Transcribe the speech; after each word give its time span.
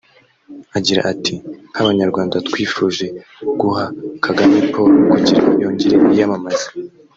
Agira 0.77 1.01
ati 1.11 1.33
“Nk’Abanyarwanda 1.71 2.35
twifuje 2.47 3.05
guha 3.59 3.85
Kagame 4.25 4.57
Paul 4.71 4.93
kugira 5.11 5.41
yongere 5.61 5.95
yiyamamaze 6.11 6.67